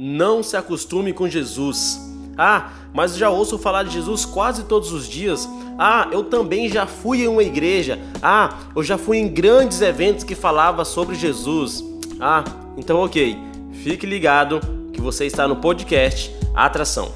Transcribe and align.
Não 0.00 0.44
se 0.44 0.56
acostume 0.56 1.12
com 1.12 1.28
Jesus. 1.28 2.00
Ah, 2.36 2.70
mas 2.94 3.16
já 3.16 3.30
ouço 3.30 3.58
falar 3.58 3.82
de 3.82 3.90
Jesus 3.90 4.24
quase 4.24 4.62
todos 4.62 4.92
os 4.92 5.08
dias. 5.08 5.48
Ah, 5.76 6.08
eu 6.12 6.22
também 6.22 6.68
já 6.68 6.86
fui 6.86 7.24
em 7.24 7.26
uma 7.26 7.42
igreja. 7.42 7.98
Ah, 8.22 8.58
eu 8.76 8.84
já 8.84 8.96
fui 8.96 9.16
em 9.16 9.26
grandes 9.26 9.80
eventos 9.80 10.22
que 10.22 10.36
falava 10.36 10.84
sobre 10.84 11.16
Jesus. 11.16 11.84
Ah, 12.20 12.44
então 12.76 12.98
ok. 12.98 13.36
Fique 13.72 14.06
ligado 14.06 14.60
que 14.92 15.00
você 15.00 15.26
está 15.26 15.48
no 15.48 15.56
podcast 15.56 16.32
Atração. 16.54 17.10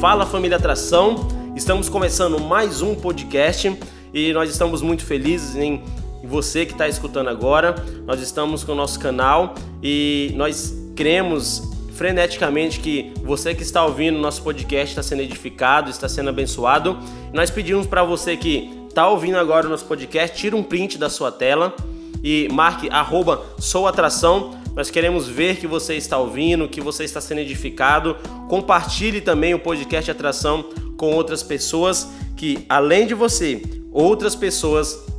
Fala 0.00 0.24
família 0.24 0.56
Atração, 0.56 1.28
estamos 1.54 1.90
começando 1.90 2.40
mais 2.40 2.80
um 2.80 2.94
podcast 2.94 3.78
e 4.14 4.32
nós 4.32 4.48
estamos 4.48 4.80
muito 4.80 5.04
felizes 5.04 5.56
em 5.56 5.82
você 6.30 6.64
que 6.64 6.72
está 6.72 6.88
escutando 6.88 7.28
agora. 7.28 7.74
Nós 8.06 8.22
estamos 8.22 8.62
com 8.62 8.72
o 8.72 8.74
nosso 8.76 9.00
canal 9.00 9.54
e 9.82 10.32
nós 10.36 10.72
cremos 10.94 11.68
freneticamente 11.94 12.78
que 12.78 13.12
você 13.22 13.54
que 13.54 13.62
está 13.62 13.84
ouvindo 13.84 14.18
nosso 14.18 14.40
podcast 14.42 14.92
está 14.92 15.02
sendo 15.02 15.22
edificado, 15.22 15.90
está 15.90 16.08
sendo 16.08 16.30
abençoado. 16.30 16.96
Nós 17.34 17.50
pedimos 17.50 17.86
para 17.86 18.04
você 18.04 18.36
que 18.36 18.70
está 18.88 19.08
ouvindo 19.08 19.36
agora 19.38 19.66
o 19.66 19.70
nosso 19.70 19.84
podcast, 19.84 20.36
tira 20.36 20.56
um 20.56 20.62
print 20.62 20.96
da 20.96 21.10
sua 21.10 21.32
tela 21.32 21.74
e 22.22 22.48
marque 22.52 22.88
arroba 22.90 23.42
souatração. 23.58 24.54
Nós 24.74 24.88
queremos 24.88 25.26
ver 25.26 25.56
que 25.56 25.66
você 25.66 25.96
está 25.96 26.16
ouvindo, 26.16 26.68
que 26.68 26.80
você 26.80 27.02
está 27.02 27.20
sendo 27.20 27.40
edificado. 27.40 28.16
Compartilhe 28.48 29.20
também 29.20 29.52
o 29.52 29.58
podcast 29.58 30.10
Atração 30.10 30.64
com 30.96 31.12
outras 31.12 31.42
pessoas 31.42 32.08
que, 32.36 32.64
além 32.68 33.06
de 33.06 33.14
você, 33.14 33.60
outras 33.92 34.34
pessoas 34.34 35.09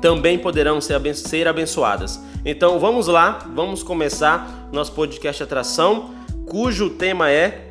também 0.00 0.38
poderão 0.38 0.80
ser 0.80 1.48
abençoadas. 1.48 2.20
Então 2.44 2.78
vamos 2.78 3.06
lá, 3.06 3.46
vamos 3.54 3.82
começar 3.82 4.68
nosso 4.72 4.92
podcast 4.92 5.42
Atração, 5.42 6.10
cujo 6.46 6.90
tema 6.90 7.30
é 7.30 7.68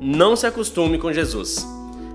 Não 0.00 0.34
se 0.34 0.46
acostume 0.46 0.98
com 0.98 1.12
Jesus. 1.12 1.66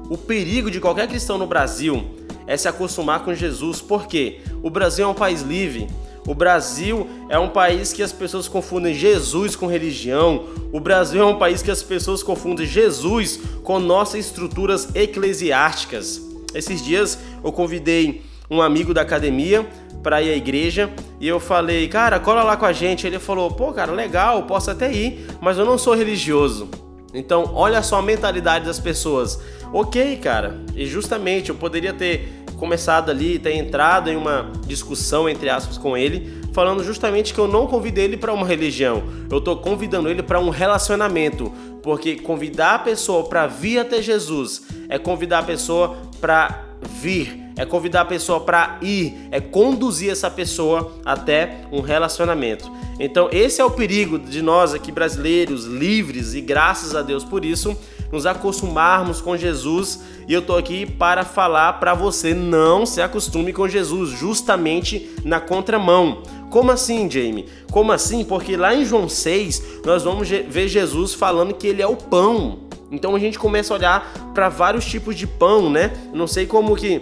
O 0.09 0.17
perigo 0.17 0.69
de 0.69 0.79
qualquer 0.79 1.07
cristão 1.07 1.37
no 1.37 1.47
Brasil 1.47 2.03
é 2.45 2.57
se 2.57 2.67
acostumar 2.67 3.23
com 3.23 3.33
Jesus, 3.33 3.79
porque 3.81 4.41
o 4.61 4.69
Brasil 4.69 5.05
é 5.05 5.07
um 5.07 5.13
país 5.13 5.41
livre. 5.41 5.87
O 6.25 6.33
Brasil 6.33 7.07
é 7.29 7.37
um 7.37 7.49
país 7.49 7.91
que 7.91 8.01
as 8.01 8.11
pessoas 8.11 8.47
confundem 8.47 8.93
Jesus 8.93 9.55
com 9.55 9.67
religião. 9.67 10.45
O 10.71 10.79
Brasil 10.79 11.21
é 11.21 11.25
um 11.25 11.37
país 11.37 11.61
que 11.61 11.71
as 11.71 11.83
pessoas 11.83 12.23
confundem 12.23 12.65
Jesus 12.65 13.39
com 13.63 13.79
nossas 13.79 14.25
estruturas 14.25 14.93
eclesiásticas. 14.95 16.21
Esses 16.53 16.83
dias 16.83 17.19
eu 17.43 17.51
convidei 17.51 18.21
um 18.49 18.61
amigo 18.61 18.93
da 18.93 19.01
academia 19.01 19.67
para 20.01 20.21
ir 20.21 20.31
à 20.31 20.35
igreja 20.35 20.89
e 21.19 21.27
eu 21.27 21.39
falei, 21.39 21.87
cara, 21.87 22.19
cola 22.19 22.43
lá 22.43 22.57
com 22.57 22.65
a 22.65 22.73
gente. 22.73 23.07
Ele 23.07 23.17
falou, 23.17 23.49
pô, 23.51 23.71
cara, 23.71 23.91
legal, 23.91 24.43
posso 24.43 24.69
até 24.69 24.91
ir, 24.91 25.25
mas 25.41 25.57
eu 25.57 25.65
não 25.65 25.77
sou 25.77 25.93
religioso. 25.93 26.69
Então, 27.13 27.51
olha 27.53 27.81
só 27.81 27.99
a 27.99 28.01
mentalidade 28.01 28.65
das 28.65 28.79
pessoas. 28.79 29.39
Ok, 29.71 30.17
cara, 30.17 30.59
e 30.75 30.85
justamente 30.85 31.49
eu 31.49 31.55
poderia 31.55 31.93
ter 31.93 32.43
começado 32.57 33.09
ali, 33.09 33.39
ter 33.39 33.55
entrado 33.55 34.09
em 34.09 34.15
uma 34.15 34.51
discussão, 34.65 35.27
entre 35.27 35.49
aspas, 35.49 35.77
com 35.77 35.97
ele, 35.97 36.41
falando 36.53 36.83
justamente 36.83 37.33
que 37.33 37.39
eu 37.39 37.47
não 37.47 37.67
convidei 37.67 38.05
ele 38.05 38.17
para 38.17 38.31
uma 38.31 38.45
religião, 38.45 39.03
eu 39.29 39.39
estou 39.39 39.57
convidando 39.57 40.07
ele 40.09 40.23
para 40.23 40.39
um 40.39 40.49
relacionamento, 40.49 41.51
porque 41.81 42.15
convidar 42.15 42.75
a 42.75 42.79
pessoa 42.79 43.25
para 43.25 43.47
vir 43.47 43.79
até 43.79 44.01
Jesus 44.01 44.63
é 44.87 44.97
convidar 44.97 45.39
a 45.39 45.43
pessoa 45.43 45.97
para 46.21 46.63
vir 47.01 47.42
é 47.55 47.65
convidar 47.65 48.01
a 48.01 48.05
pessoa 48.05 48.39
para 48.39 48.77
ir, 48.81 49.27
é 49.31 49.39
conduzir 49.39 50.11
essa 50.11 50.29
pessoa 50.29 50.93
até 51.05 51.61
um 51.71 51.81
relacionamento. 51.81 52.71
Então, 52.99 53.29
esse 53.31 53.61
é 53.61 53.65
o 53.65 53.71
perigo 53.71 54.19
de 54.19 54.41
nós 54.41 54.73
aqui 54.73 54.91
brasileiros, 54.91 55.65
livres 55.65 56.33
e 56.33 56.41
graças 56.41 56.95
a 56.95 57.01
Deus 57.01 57.23
por 57.23 57.43
isso, 57.43 57.75
nos 58.11 58.25
acostumarmos 58.25 59.19
com 59.19 59.35
Jesus. 59.35 59.99
E 60.27 60.33
eu 60.33 60.41
tô 60.41 60.55
aqui 60.55 60.85
para 60.85 61.25
falar 61.25 61.73
para 61.73 61.93
você 61.93 62.33
não 62.33 62.85
se 62.85 63.01
acostume 63.01 63.51
com 63.51 63.67
Jesus, 63.67 64.11
justamente 64.11 65.09
na 65.23 65.39
contramão. 65.39 66.21
Como 66.49 66.69
assim, 66.69 67.09
Jamie? 67.09 67.47
Como 67.71 67.91
assim? 67.91 68.23
Porque 68.23 68.55
lá 68.55 68.75
em 68.75 68.85
João 68.85 69.09
6, 69.09 69.81
nós 69.83 70.03
vamos 70.03 70.29
ver 70.29 70.67
Jesus 70.67 71.13
falando 71.15 71.55
que 71.55 71.65
ele 71.65 71.81
é 71.81 71.87
o 71.87 71.95
pão. 71.95 72.59
Então 72.91 73.15
a 73.15 73.19
gente 73.19 73.39
começa 73.39 73.73
a 73.73 73.77
olhar 73.77 74.13
para 74.35 74.49
vários 74.49 74.85
tipos 74.85 75.15
de 75.15 75.25
pão, 75.25 75.67
né? 75.67 75.91
Não 76.13 76.27
sei 76.27 76.45
como 76.45 76.75
que 76.75 77.01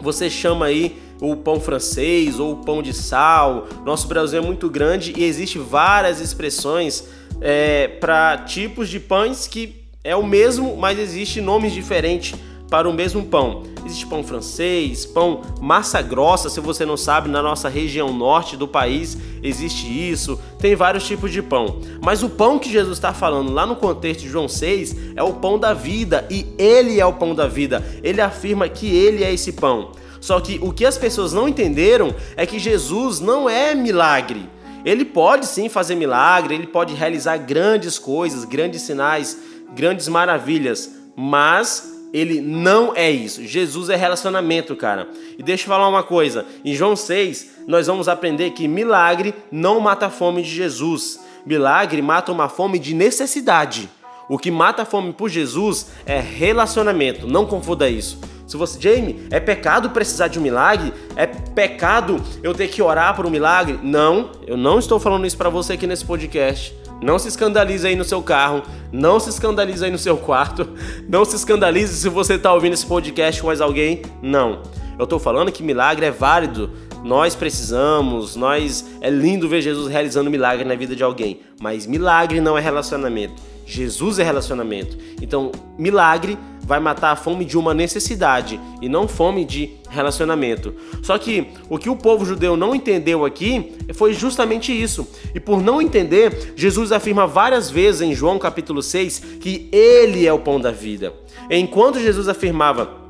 você 0.00 0.30
chama 0.30 0.66
aí 0.66 0.96
o 1.20 1.36
pão 1.36 1.60
francês 1.60 2.40
ou 2.40 2.52
o 2.52 2.56
pão 2.56 2.82
de 2.82 2.92
sal. 2.94 3.66
Nosso 3.84 4.08
Brasil 4.08 4.38
é 4.38 4.42
muito 4.42 4.68
grande 4.70 5.12
e 5.16 5.24
existe 5.24 5.58
várias 5.58 6.20
expressões 6.20 7.04
é, 7.40 7.88
para 7.88 8.38
tipos 8.38 8.88
de 8.88 8.98
pães 8.98 9.46
que 9.46 9.84
é 10.02 10.16
o 10.16 10.26
mesmo, 10.26 10.76
mas 10.76 10.98
existe 10.98 11.40
nomes 11.40 11.72
diferentes 11.72 12.38
para 12.70 12.88
o 12.88 12.92
mesmo 12.92 13.24
pão. 13.24 13.64
Existe 13.90 14.06
pão 14.06 14.22
francês, 14.22 15.04
pão 15.04 15.40
massa 15.60 16.00
grossa, 16.00 16.48
se 16.48 16.60
você 16.60 16.86
não 16.86 16.96
sabe, 16.96 17.28
na 17.28 17.42
nossa 17.42 17.68
região 17.68 18.12
norte 18.12 18.56
do 18.56 18.68
país 18.68 19.18
existe 19.42 19.84
isso. 19.84 20.40
Tem 20.60 20.76
vários 20.76 21.04
tipos 21.04 21.32
de 21.32 21.42
pão. 21.42 21.80
Mas 22.00 22.22
o 22.22 22.30
pão 22.30 22.56
que 22.56 22.70
Jesus 22.70 22.98
está 22.98 23.12
falando 23.12 23.50
lá 23.50 23.66
no 23.66 23.74
contexto 23.74 24.20
de 24.20 24.28
João 24.28 24.46
6 24.46 25.16
é 25.16 25.22
o 25.24 25.32
pão 25.32 25.58
da 25.58 25.74
vida 25.74 26.24
e 26.30 26.46
ele 26.56 27.00
é 27.00 27.04
o 27.04 27.14
pão 27.14 27.34
da 27.34 27.48
vida. 27.48 27.84
Ele 28.00 28.20
afirma 28.20 28.68
que 28.68 28.86
ele 28.86 29.24
é 29.24 29.34
esse 29.34 29.54
pão. 29.54 29.90
Só 30.20 30.38
que 30.38 30.60
o 30.62 30.72
que 30.72 30.86
as 30.86 30.96
pessoas 30.96 31.32
não 31.32 31.48
entenderam 31.48 32.14
é 32.36 32.46
que 32.46 32.60
Jesus 32.60 33.18
não 33.18 33.50
é 33.50 33.74
milagre. 33.74 34.48
Ele 34.84 35.04
pode 35.04 35.46
sim 35.46 35.68
fazer 35.68 35.96
milagre, 35.96 36.54
ele 36.54 36.68
pode 36.68 36.94
realizar 36.94 37.38
grandes 37.38 37.98
coisas, 37.98 38.44
grandes 38.44 38.82
sinais, 38.82 39.36
grandes 39.74 40.06
maravilhas, 40.06 40.88
mas 41.16 41.99
ele 42.12 42.40
não 42.40 42.92
é 42.94 43.10
isso. 43.10 43.44
Jesus 43.44 43.88
é 43.88 43.96
relacionamento, 43.96 44.74
cara. 44.74 45.08
E 45.38 45.42
deixa 45.42 45.64
eu 45.64 45.68
falar 45.68 45.88
uma 45.88 46.02
coisa. 46.02 46.44
Em 46.64 46.74
João 46.74 46.96
6, 46.96 47.64
nós 47.66 47.86
vamos 47.86 48.08
aprender 48.08 48.50
que 48.50 48.66
milagre 48.66 49.34
não 49.50 49.80
mata 49.80 50.06
a 50.06 50.10
fome 50.10 50.42
de 50.42 50.50
Jesus. 50.50 51.20
Milagre 51.46 52.02
mata 52.02 52.32
uma 52.32 52.48
fome 52.48 52.78
de 52.78 52.94
necessidade. 52.94 53.88
O 54.28 54.38
que 54.38 54.50
mata 54.50 54.82
a 54.82 54.86
fome 54.86 55.12
por 55.12 55.28
Jesus 55.28 55.88
é 56.06 56.20
relacionamento. 56.20 57.26
Não 57.26 57.46
confunda 57.46 57.88
isso. 57.88 58.18
Se 58.46 58.56
você, 58.56 58.80
Jamie, 58.80 59.28
é 59.30 59.38
pecado 59.38 59.90
precisar 59.90 60.26
de 60.26 60.38
um 60.38 60.42
milagre? 60.42 60.92
É 61.14 61.24
pecado 61.26 62.20
eu 62.42 62.52
ter 62.52 62.68
que 62.68 62.82
orar 62.82 63.14
por 63.14 63.24
um 63.24 63.30
milagre? 63.30 63.78
Não, 63.80 64.32
eu 64.44 64.56
não 64.56 64.78
estou 64.78 64.98
falando 64.98 65.24
isso 65.24 65.36
para 65.36 65.48
você 65.48 65.74
aqui 65.74 65.86
nesse 65.86 66.04
podcast. 66.04 66.74
Não 67.02 67.18
se 67.18 67.28
escandalize 67.28 67.86
aí 67.86 67.96
no 67.96 68.04
seu 68.04 68.22
carro, 68.22 68.62
não 68.92 69.18
se 69.18 69.30
escandalize 69.30 69.84
aí 69.84 69.90
no 69.90 69.98
seu 69.98 70.16
quarto, 70.16 70.68
não 71.08 71.24
se 71.24 71.36
escandalize 71.36 71.94
se 71.94 72.08
você 72.08 72.34
está 72.34 72.52
ouvindo 72.52 72.74
esse 72.74 72.86
podcast 72.86 73.40
com 73.40 73.46
mais 73.46 73.60
alguém. 73.60 74.02
Não. 74.22 74.62
Eu 74.98 75.04
estou 75.04 75.18
falando 75.18 75.50
que 75.50 75.62
milagre 75.62 76.04
é 76.04 76.10
válido. 76.10 76.70
Nós 77.02 77.34
precisamos, 77.34 78.36
nós 78.36 78.84
é 79.00 79.08
lindo 79.08 79.48
ver 79.48 79.62
Jesus 79.62 79.88
realizando 79.88 80.30
milagre 80.30 80.64
na 80.66 80.74
vida 80.74 80.94
de 80.94 81.02
alguém, 81.02 81.40
mas 81.58 81.86
milagre 81.86 82.42
não 82.42 82.58
é 82.58 82.60
relacionamento. 82.60 83.40
Jesus 83.64 84.18
é 84.18 84.22
relacionamento. 84.22 84.98
Então, 85.22 85.50
milagre 85.78 86.36
vai 86.70 86.78
matar 86.78 87.10
a 87.10 87.16
fome 87.16 87.44
de 87.44 87.58
uma 87.58 87.74
necessidade 87.74 88.60
e 88.80 88.88
não 88.88 89.08
fome 89.08 89.44
de 89.44 89.72
relacionamento. 89.88 90.72
Só 91.02 91.18
que 91.18 91.48
o 91.68 91.76
que 91.76 91.90
o 91.90 91.96
povo 91.96 92.24
judeu 92.24 92.56
não 92.56 92.72
entendeu 92.72 93.24
aqui 93.24 93.72
foi 93.92 94.14
justamente 94.14 94.70
isso. 94.70 95.04
E 95.34 95.40
por 95.40 95.60
não 95.60 95.82
entender, 95.82 96.52
Jesus 96.54 96.92
afirma 96.92 97.26
várias 97.26 97.68
vezes 97.68 98.02
em 98.02 98.14
João 98.14 98.38
capítulo 98.38 98.84
6 98.84 99.18
que 99.40 99.68
ele 99.72 100.24
é 100.24 100.32
o 100.32 100.38
pão 100.38 100.60
da 100.60 100.70
vida. 100.70 101.12
Enquanto 101.50 101.98
Jesus 101.98 102.28
afirmava 102.28 103.00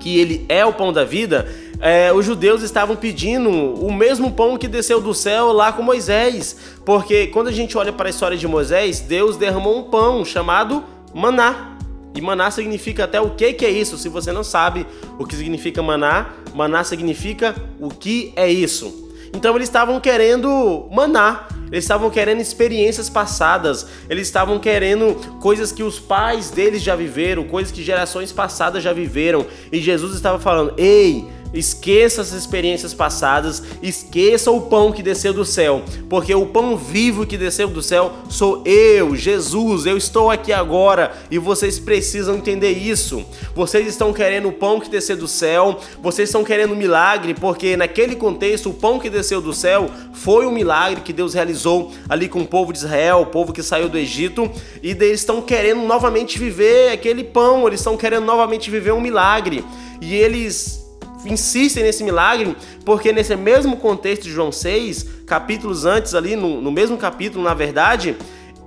que 0.00 0.18
ele 0.18 0.44
é 0.48 0.66
o 0.66 0.72
pão 0.72 0.92
da 0.92 1.04
vida, 1.04 1.48
é, 1.78 2.12
os 2.12 2.26
judeus 2.26 2.62
estavam 2.62 2.96
pedindo 2.96 3.48
o 3.48 3.92
mesmo 3.92 4.32
pão 4.32 4.58
que 4.58 4.66
desceu 4.66 5.00
do 5.00 5.14
céu 5.14 5.52
lá 5.52 5.72
com 5.72 5.84
Moisés. 5.84 6.56
Porque 6.84 7.28
quando 7.28 7.46
a 7.46 7.52
gente 7.52 7.78
olha 7.78 7.92
para 7.92 8.08
a 8.08 8.10
história 8.10 8.36
de 8.36 8.48
Moisés, 8.48 8.98
Deus 8.98 9.36
derramou 9.36 9.78
um 9.78 9.84
pão 9.84 10.24
chamado 10.24 10.82
maná. 11.14 11.73
E 12.14 12.20
maná 12.20 12.50
significa 12.50 13.04
até 13.04 13.20
o 13.20 13.30
que, 13.30 13.52
que 13.52 13.66
é 13.66 13.70
isso. 13.70 13.98
Se 13.98 14.08
você 14.08 14.30
não 14.30 14.44
sabe 14.44 14.86
o 15.18 15.26
que 15.26 15.34
significa 15.34 15.82
maná, 15.82 16.30
maná 16.54 16.84
significa 16.84 17.54
o 17.80 17.88
que 17.88 18.32
é 18.36 18.50
isso. 18.50 19.10
Então 19.34 19.54
eles 19.56 19.68
estavam 19.68 19.98
querendo 19.98 20.88
maná, 20.92 21.48
eles 21.72 21.82
estavam 21.82 22.08
querendo 22.08 22.40
experiências 22.40 23.10
passadas, 23.10 23.88
eles 24.08 24.28
estavam 24.28 24.60
querendo 24.60 25.16
coisas 25.40 25.72
que 25.72 25.82
os 25.82 25.98
pais 25.98 26.50
deles 26.50 26.80
já 26.80 26.94
viveram, 26.94 27.42
coisas 27.42 27.72
que 27.72 27.82
gerações 27.82 28.30
passadas 28.30 28.80
já 28.80 28.92
viveram. 28.92 29.44
E 29.72 29.80
Jesus 29.80 30.14
estava 30.14 30.38
falando: 30.38 30.72
ei, 30.78 31.26
Esqueça 31.54 32.20
as 32.20 32.32
experiências 32.32 32.92
passadas, 32.92 33.62
esqueça 33.80 34.50
o 34.50 34.62
pão 34.62 34.90
que 34.90 35.02
desceu 35.02 35.32
do 35.32 35.44
céu, 35.44 35.82
porque 36.10 36.34
o 36.34 36.46
pão 36.46 36.76
vivo 36.76 37.24
que 37.24 37.36
desceu 37.36 37.68
do 37.68 37.80
céu 37.80 38.12
sou 38.28 38.62
eu, 38.66 39.14
Jesus. 39.14 39.86
Eu 39.86 39.96
estou 39.96 40.30
aqui 40.30 40.52
agora 40.52 41.12
e 41.30 41.38
vocês 41.38 41.78
precisam 41.78 42.36
entender 42.36 42.72
isso. 42.72 43.24
Vocês 43.54 43.86
estão 43.86 44.12
querendo 44.12 44.48
o 44.48 44.52
pão 44.52 44.80
que 44.80 44.88
desceu 44.88 45.16
do 45.16 45.28
céu, 45.28 45.78
vocês 46.02 46.28
estão 46.28 46.44
querendo 46.44 46.72
um 46.72 46.76
milagre, 46.76 47.34
porque 47.34 47.76
naquele 47.76 48.16
contexto 48.16 48.70
o 48.70 48.74
pão 48.74 48.98
que 48.98 49.08
desceu 49.08 49.40
do 49.40 49.52
céu 49.52 49.88
foi 50.12 50.46
um 50.46 50.52
milagre 50.52 51.02
que 51.02 51.12
Deus 51.12 51.34
realizou 51.34 51.92
ali 52.08 52.28
com 52.28 52.40
o 52.40 52.46
povo 52.46 52.72
de 52.72 52.78
Israel, 52.78 53.20
o 53.20 53.26
povo 53.26 53.52
que 53.52 53.62
saiu 53.62 53.88
do 53.88 53.96
Egito, 53.96 54.50
e 54.82 54.90
eles 54.90 55.20
estão 55.20 55.40
querendo 55.40 55.82
novamente 55.82 56.38
viver 56.38 56.92
aquele 56.92 57.22
pão, 57.22 57.66
eles 57.66 57.80
estão 57.80 57.96
querendo 57.96 58.24
novamente 58.24 58.70
viver 58.70 58.92
um 58.92 59.00
milagre. 59.00 59.64
E 60.00 60.14
eles 60.14 60.83
insistem 61.24 61.82
nesse 61.82 62.04
milagre, 62.04 62.56
porque 62.84 63.12
nesse 63.12 63.34
mesmo 63.36 63.76
contexto 63.76 64.24
de 64.24 64.30
João 64.30 64.52
6, 64.52 65.06
capítulos 65.26 65.84
antes 65.84 66.14
ali, 66.14 66.36
no, 66.36 66.60
no 66.60 66.70
mesmo 66.70 66.96
capítulo, 66.96 67.42
na 67.42 67.54
verdade, 67.54 68.16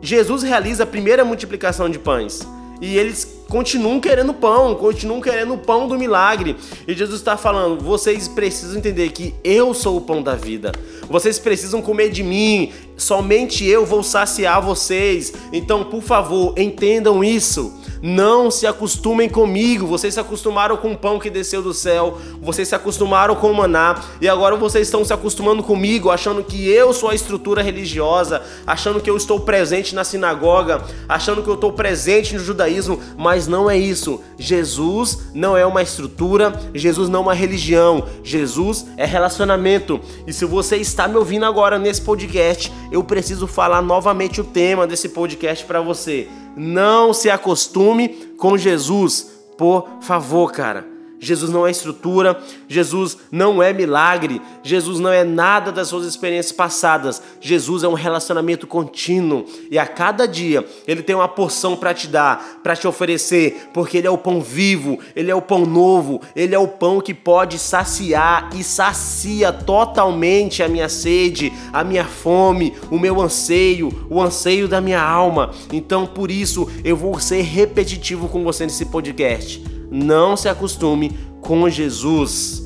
Jesus 0.02 0.44
realiza 0.44 0.84
a 0.84 0.88
primeira 0.88 1.24
multiplicação 1.24 1.90
de 1.90 2.00
pães. 2.00 2.48
E 2.82 2.98
eles 2.98 3.37
continuam 3.48 4.00
querendo 4.00 4.34
pão, 4.34 4.76
continuam 4.76 5.22
querendo 5.22 5.54
o 5.54 5.58
pão 5.58 5.88
do 5.88 5.98
milagre. 5.98 6.56
E 6.88 6.94
Jesus 6.94 7.20
está 7.20 7.38
falando: 7.38 7.84
vocês 7.84 8.28
precisam 8.28 8.78
entender 8.78 9.10
que 9.10 9.34
eu 9.44 9.74
sou 9.74 9.98
o 9.98 10.02
pão 10.02 10.22
da 10.22 10.36
vida. 10.36 10.72
Vocês 11.10 11.40
precisam 11.40 11.82
comer 11.82 12.10
de 12.10 12.24
mim. 12.24 12.72
Somente 12.98 13.64
eu 13.66 13.86
vou 13.86 14.02
saciar 14.02 14.62
vocês. 14.62 15.32
Então, 15.54 15.84
por 15.84 16.02
favor, 16.02 16.54
entendam 16.58 17.24
isso. 17.24 17.74
Não 18.02 18.50
se 18.50 18.66
acostumem 18.66 19.30
comigo. 19.30 19.86
Vocês 19.86 20.16
se 20.16 20.20
acostumaram 20.20 20.78
com 20.78 20.92
o 20.92 20.98
pão 20.98 21.20
que 21.20 21.30
desceu 21.30 21.62
do 21.62 21.74
céu. 21.74 22.18
Vocês 22.42 22.68
se 22.68 22.76
acostumaram 22.76 23.36
com 23.36 23.52
o 23.52 23.56
maná. 23.56 24.02
E 24.20 24.28
agora 24.28 24.56
vocês 24.56 24.88
estão 24.88 25.06
se 25.06 25.14
acostumando 25.14 25.64
comigo, 25.64 26.10
achando 26.10 26.44
que 26.44 26.68
eu 26.68 26.92
sou 26.92 27.10
a 27.10 27.16
estrutura 27.16 27.62
religiosa, 27.62 28.42
achando 28.66 29.00
que 29.00 29.10
eu 29.10 29.18
estou 29.18 29.40
presente 29.40 29.94
na 29.94 30.04
sinagoga, 30.04 30.84
achando 31.08 31.44
que 31.44 31.50
eu 31.50 31.56
estou 31.56 31.72
presente 31.72 32.34
no 32.34 32.44
judaísmo. 32.44 33.00
Mas 33.18 33.37
não 33.46 33.70
é 33.70 33.78
isso. 33.78 34.22
Jesus 34.38 35.30
não 35.34 35.56
é 35.56 35.66
uma 35.66 35.84
estrutura. 35.84 36.60
Jesus 36.74 37.10
não 37.10 37.20
é 37.20 37.24
uma 37.24 37.34
religião. 37.34 38.08
Jesus 38.24 38.88
é 38.98 39.06
relacionamento. 39.06 40.00
E 40.26 40.34
se 40.34 40.46
você 40.46 40.78
está 40.78 41.08
me 41.08 41.18
ouvindo 41.18 41.46
agora 41.46 41.78
nesse 41.78 42.02
podcast, 42.02 42.72
eu 42.92 43.04
preciso 43.04 43.46
falar 43.46 43.82
novamente 43.82 44.42
o 44.42 44.46
tema 44.46 44.88
desse 44.88 45.10
podcast 45.10 45.66
para 45.66 45.82
você. 45.82 46.28
Não 46.56 47.14
se 47.14 47.30
acostume 47.30 48.10
com 48.38 48.58
Jesus, 48.58 49.30
por 49.58 49.88
favor, 50.02 50.52
cara. 50.52 50.97
Jesus 51.20 51.52
não 51.52 51.66
é 51.66 51.72
estrutura, 51.72 52.40
Jesus 52.68 53.18
não 53.32 53.62
é 53.62 53.74
milagre, 53.74 54.42
Jesus 54.62 55.00
não 55.00 55.12
é 55.12 55.24
nada 55.24 55.72
das 55.72 55.88
suas 55.88 56.06
experiências 56.06 56.52
passadas. 56.52 57.22
Jesus 57.42 57.84
é 57.84 57.88
um 57.88 57.94
relacionamento 57.94 58.68
contínuo 58.68 59.46
e 59.72 59.80
a 59.80 59.86
cada 59.86 60.28
dia 60.28 60.66
ele 60.88 61.02
tem 61.02 61.16
uma 61.16 61.28
porção 61.28 61.76
para 61.76 61.94
te 61.94 62.08
dar, 62.08 62.60
para 62.62 62.76
te 62.76 62.88
oferecer, 62.88 63.70
porque 63.74 63.98
ele 63.98 64.08
é 64.08 64.12
o 64.12 64.18
pão 64.18 64.42
vivo, 64.42 65.00
ele 65.16 65.32
é 65.32 65.36
o 65.36 65.42
pão 65.42 65.66
novo, 65.66 66.22
ele 66.36 66.54
é 66.54 66.60
o 66.60 66.68
pão 66.68 67.02
que 67.02 67.14
pode 67.14 67.58
saciar 67.58 68.50
e 68.56 68.64
sacia 68.64 69.52
totalmente 69.52 70.62
a 70.62 70.68
minha 70.68 70.90
sede, 70.90 71.52
a 71.74 71.84
minha 71.84 72.06
fome, 72.06 72.74
o 72.92 73.00
meu 73.00 73.22
anseio, 73.22 74.06
o 74.10 74.22
anseio 74.22 74.68
da 74.68 74.80
minha 74.80 75.02
alma. 75.02 75.52
Então, 75.72 76.06
por 76.06 76.30
isso 76.30 76.70
eu 76.84 76.96
vou 76.96 77.20
ser 77.20 77.42
repetitivo 77.42 78.28
com 78.30 78.44
você 78.44 78.66
nesse 78.66 78.86
podcast 78.86 79.77
não 79.90 80.36
se 80.36 80.50
acostume 80.50 81.18
com 81.42 81.70
Jesus. 81.70 82.64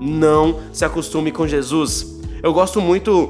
Não 0.00 0.60
se 0.72 0.84
acostume 0.84 1.30
com 1.30 1.46
Jesus. 1.46 2.20
Eu 2.42 2.52
gosto 2.52 2.80
muito 2.80 3.28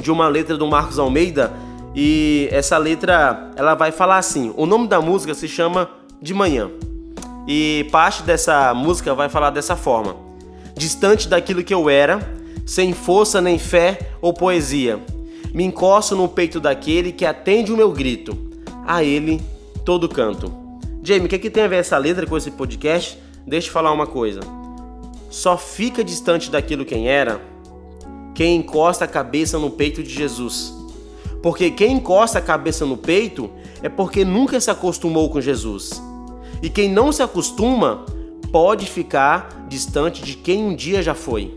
de 0.00 0.10
uma 0.10 0.28
letra 0.28 0.56
do 0.56 0.66
Marcos 0.66 0.98
Almeida 0.98 1.52
e 1.94 2.48
essa 2.52 2.76
letra 2.76 3.50
ela 3.56 3.74
vai 3.74 3.90
falar 3.90 4.18
assim: 4.18 4.52
o 4.56 4.66
nome 4.66 4.86
da 4.86 5.00
música 5.00 5.34
se 5.34 5.48
chama 5.48 5.88
De 6.20 6.34
Manhã. 6.34 6.70
E 7.48 7.86
parte 7.90 8.22
dessa 8.22 8.74
música 8.74 9.14
vai 9.14 9.30
falar 9.30 9.50
dessa 9.50 9.74
forma: 9.74 10.16
Distante 10.76 11.28
daquilo 11.28 11.64
que 11.64 11.72
eu 11.72 11.88
era, 11.88 12.20
sem 12.66 12.92
força 12.92 13.40
nem 13.40 13.58
fé 13.58 14.10
ou 14.20 14.34
poesia, 14.34 15.00
me 15.54 15.64
encosto 15.64 16.14
no 16.14 16.28
peito 16.28 16.60
daquele 16.60 17.12
que 17.12 17.24
atende 17.24 17.72
o 17.72 17.76
meu 17.76 17.90
grito, 17.90 18.36
a 18.86 19.02
ele 19.02 19.40
todo 19.84 20.08
canto. 20.08 20.65
Jamie, 21.06 21.26
o 21.26 21.28
que, 21.28 21.38
que 21.38 21.50
tem 21.50 21.62
a 21.62 21.68
ver 21.68 21.76
essa 21.76 21.96
letra 21.96 22.26
com 22.26 22.36
esse 22.36 22.50
podcast? 22.50 23.16
Deixa 23.46 23.68
eu 23.68 23.72
falar 23.72 23.92
uma 23.92 24.08
coisa. 24.08 24.40
Só 25.30 25.56
fica 25.56 26.02
distante 26.02 26.50
daquilo 26.50 26.84
quem 26.84 27.08
era 27.08 27.40
quem 28.34 28.56
encosta 28.56 29.04
a 29.04 29.08
cabeça 29.08 29.56
no 29.56 29.70
peito 29.70 30.02
de 30.02 30.12
Jesus. 30.12 30.74
Porque 31.42 31.70
quem 31.70 31.92
encosta 31.92 32.38
a 32.38 32.42
cabeça 32.42 32.84
no 32.84 32.96
peito 32.96 33.48
é 33.82 33.88
porque 33.88 34.24
nunca 34.24 34.60
se 34.60 34.68
acostumou 34.68 35.30
com 35.30 35.40
Jesus. 35.40 36.02
E 36.60 36.68
quem 36.68 36.90
não 36.90 37.12
se 37.12 37.22
acostuma 37.22 38.04
pode 38.50 38.86
ficar 38.86 39.64
distante 39.68 40.22
de 40.22 40.34
quem 40.34 40.64
um 40.64 40.74
dia 40.74 41.04
já 41.04 41.14
foi. 41.14 41.56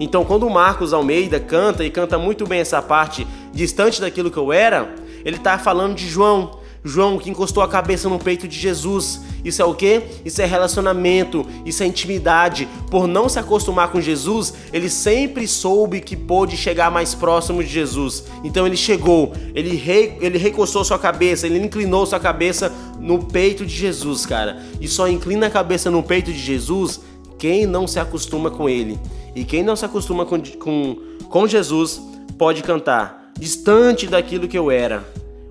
Então, 0.00 0.24
quando 0.24 0.44
o 0.46 0.50
Marcos 0.50 0.92
Almeida 0.92 1.38
canta 1.38 1.84
e 1.84 1.90
canta 1.90 2.18
muito 2.18 2.46
bem 2.46 2.60
essa 2.60 2.82
parte, 2.82 3.24
distante 3.52 4.00
daquilo 4.00 4.30
que 4.30 4.36
eu 4.36 4.52
era, 4.52 4.92
ele 5.24 5.36
está 5.36 5.56
falando 5.56 5.94
de 5.94 6.06
João, 6.06 6.57
João 6.88 7.18
que 7.18 7.30
encostou 7.30 7.62
a 7.62 7.68
cabeça 7.68 8.08
no 8.08 8.18
peito 8.18 8.48
de 8.48 8.58
Jesus. 8.58 9.20
Isso 9.44 9.62
é 9.62 9.64
o 9.64 9.74
que? 9.74 10.02
Isso 10.24 10.42
é 10.42 10.46
relacionamento, 10.46 11.46
isso 11.64 11.82
é 11.82 11.86
intimidade. 11.86 12.68
Por 12.90 13.06
não 13.06 13.28
se 13.28 13.38
acostumar 13.38 13.90
com 13.90 14.00
Jesus, 14.00 14.54
ele 14.72 14.88
sempre 14.88 15.46
soube 15.46 16.00
que 16.00 16.16
pôde 16.16 16.56
chegar 16.56 16.90
mais 16.90 17.14
próximo 17.14 17.62
de 17.62 17.68
Jesus. 17.68 18.24
Então 18.42 18.66
ele 18.66 18.76
chegou, 18.76 19.32
ele, 19.54 19.76
re, 19.76 20.14
ele 20.20 20.38
recostou 20.38 20.84
sua 20.84 20.98
cabeça, 20.98 21.46
ele 21.46 21.58
inclinou 21.58 22.06
sua 22.06 22.20
cabeça 22.20 22.72
no 22.98 23.24
peito 23.24 23.64
de 23.64 23.74
Jesus, 23.74 24.26
cara. 24.26 24.62
E 24.80 24.88
só 24.88 25.08
inclina 25.08 25.46
a 25.46 25.50
cabeça 25.50 25.90
no 25.90 26.02
peito 26.02 26.32
de 26.32 26.38
Jesus 26.38 27.00
quem 27.38 27.66
não 27.66 27.86
se 27.86 28.00
acostuma 28.00 28.50
com 28.50 28.68
ele. 28.68 28.98
E 29.34 29.44
quem 29.44 29.62
não 29.62 29.76
se 29.76 29.84
acostuma 29.84 30.26
com, 30.26 30.40
com, 30.58 30.96
com 31.28 31.46
Jesus 31.46 32.00
pode 32.36 32.62
cantar 32.62 33.30
distante 33.38 34.06
daquilo 34.06 34.48
que 34.48 34.58
eu 34.58 34.70
era 34.70 35.04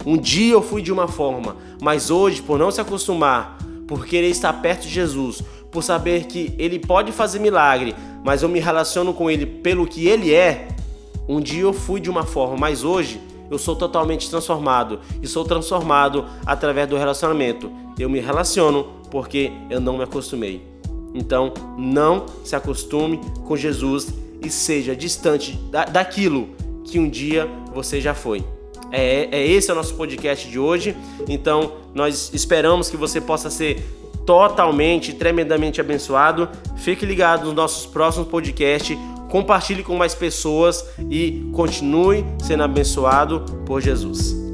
um 0.10 0.16
dia 0.16 0.54
eu 0.54 0.62
fui 0.62 0.82
de 0.82 0.90
uma 0.90 1.06
forma, 1.06 1.58
mas 1.82 2.10
hoje, 2.10 2.42
por 2.42 2.58
não 2.58 2.72
se 2.72 2.80
acostumar, 2.80 3.58
por 3.86 4.06
querer 4.06 4.30
estar 4.30 4.54
perto 4.54 4.84
de 4.84 4.90
Jesus, 4.90 5.44
por 5.70 5.84
saber 5.84 6.28
que 6.28 6.54
Ele 6.58 6.80
pode 6.80 7.12
fazer 7.12 7.40
milagre, 7.40 7.94
mas 8.24 8.42
eu 8.42 8.48
me 8.48 8.62
relaciono 8.62 9.14
com 9.14 9.30
Ele 9.30 9.46
pelo 9.46 9.86
que 9.86 10.08
Ele 10.08 10.34
é, 10.34 10.70
um 11.28 11.42
dia 11.42 11.64
eu 11.64 11.74
fui 11.74 12.00
de 12.00 12.10
uma 12.10 12.24
forma, 12.24 12.56
mas 12.56 12.86
hoje 12.86 13.20
eu 13.52 13.58
sou 13.58 13.76
totalmente 13.76 14.30
transformado 14.30 15.02
e 15.22 15.28
sou 15.28 15.44
transformado 15.44 16.24
através 16.46 16.88
do 16.88 16.96
relacionamento. 16.96 17.70
Eu 18.00 18.10
me 18.10 18.22
relaciono 18.22 18.88
porque 19.12 19.52
eu 19.70 19.82
não 19.82 19.98
me 19.98 20.06
acostumei. 20.06 20.66
Então, 21.14 21.54
não 21.78 22.28
se 22.46 22.56
acostume 22.56 23.20
com 23.46 23.58
Jesus 23.58 24.08
e 24.42 24.50
seja 24.50 24.96
distante 24.96 25.52
da, 25.70 25.84
daquilo 25.84 26.48
que 26.86 26.98
um 26.98 27.10
dia 27.10 27.46
você 27.74 28.00
já 28.00 28.14
foi. 28.14 28.42
É, 28.92 29.28
é 29.32 29.48
esse 29.48 29.70
é 29.70 29.74
o 29.74 29.76
nosso 29.76 29.96
podcast 29.96 30.48
de 30.50 30.60
hoje. 30.60 30.96
Então, 31.28 31.74
nós 31.94 32.32
esperamos 32.34 32.90
que 32.90 32.98
você 32.98 33.20
possa 33.20 33.50
ser 33.50 33.84
totalmente, 34.26 35.14
tremendamente 35.14 35.80
abençoado. 35.80 36.50
Fique 36.78 37.06
ligado 37.06 37.46
nos 37.46 37.54
nossos 37.54 37.86
próximos 37.86 38.28
podcasts. 38.28 38.98
Compartilhe 39.30 39.84
com 39.84 39.96
mais 39.96 40.16
pessoas 40.16 40.86
e 41.10 41.50
continue 41.54 42.26
sendo 42.40 42.64
abençoado 42.64 43.42
por 43.66 43.82
Jesus. 43.82 44.47